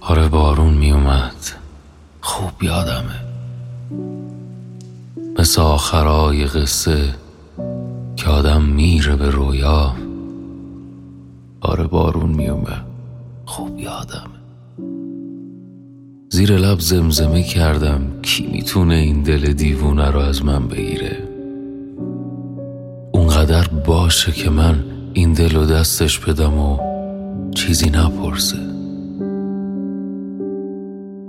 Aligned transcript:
آره 0.00 0.28
بارون 0.28 0.74
میومد. 0.74 1.34
خوب 2.20 2.62
یادمه. 2.62 3.20
مثل 5.38 5.60
آخرای 5.60 6.44
قصه 6.44 7.14
که 8.16 8.28
آدم 8.28 8.62
میره 8.62 9.16
به 9.16 9.30
رویا. 9.30 9.94
آره 11.60 11.84
بارون 11.84 12.30
میومد. 12.30 12.84
خوب 13.46 13.78
یادمه. 13.78 14.40
زیر 16.30 16.56
لب 16.56 16.80
زمزمه 16.80 17.42
کردم 17.42 18.00
کی 18.22 18.46
می‌تونه 18.46 18.94
این 18.94 19.22
دل 19.22 19.52
دیوونه 19.52 20.10
رو 20.10 20.20
از 20.20 20.44
من 20.44 20.68
بگیره. 20.68 21.28
اونقدر 23.12 23.68
باشه 23.68 24.32
که 24.32 24.50
من 24.50 24.84
این 25.12 25.32
دل 25.32 25.56
و 25.56 25.64
دستش 25.64 26.18
بدم 26.18 26.58
و 26.58 26.89
چیزی 27.54 27.90
نپرسه. 27.90 28.58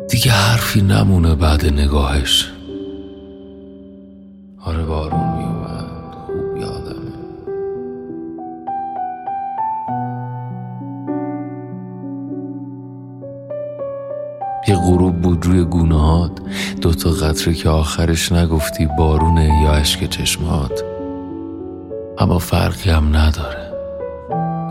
دیگه 0.10 0.32
حرفی 0.32 0.82
نمونه 0.82 1.36
بعد 1.36 1.66
نگاهش. 1.66 2.52
آره 4.66 4.84
بارون 4.84 5.38
میومد 5.38 6.14
خوب 6.26 6.58
یادمه. 6.58 7.12
یه 14.68 14.76
غروب 14.76 15.22
بود 15.22 15.46
روی 15.46 15.64
گونهات 15.64 16.32
دوتا 16.82 17.10
قطره 17.10 17.54
که 17.54 17.70
آخرش 17.70 18.32
نگفتی 18.32 18.88
بارونه 18.98 19.62
یا 19.64 19.72
اشک 19.72 20.10
چشمات. 20.10 20.84
اما 22.18 22.40
فرقی 22.40 22.90
هم 22.90 23.16
نداره. 23.16 23.81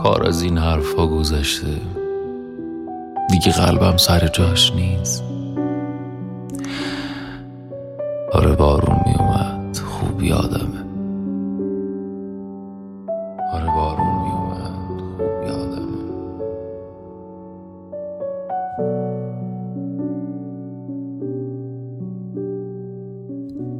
کار 0.03 0.27
از 0.27 0.43
این 0.43 0.59
حرفا 0.59 1.07
گذشته. 1.07 1.81
دیگه 3.31 3.53
قلبم 3.53 3.97
سر 3.97 4.29
جاش 4.29 4.73
نیست. 4.73 5.25
آره 8.33 8.57
بارون 8.57 9.01
میومد 9.07 9.77
خوب 9.77 10.23
یادمه. 10.23 10.85
آره 13.53 13.67
بارون 13.67 14.23
میومد 14.23 15.01
خوب 15.17 15.43
یادمه. 15.49 16.01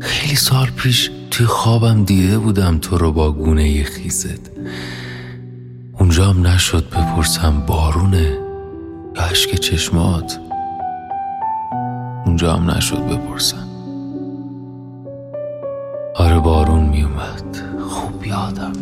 خیلی 0.01 0.37
سال 0.37 0.67
پیش 0.77 1.11
توی 1.31 1.47
خوابم 1.47 2.05
دیده 2.05 2.39
بودم 2.39 2.79
تو 2.79 2.99
رو 2.99 3.13
با 3.13 3.33
گونه 3.33 3.85
خیزت. 3.85 4.51
اونجام 6.11 6.47
نشد 6.47 6.85
بپرسم 6.91 7.63
بارونه 7.67 8.39
یا 9.17 9.23
عشق 9.31 9.55
چشمات. 9.55 10.41
اونجام 12.27 12.71
نشد 12.71 12.99
بپرسم. 12.99 13.69
آره 16.17 16.39
بارون 16.39 16.85
میومد. 16.85 17.57
خوب 17.89 18.27
یادم. 18.27 18.73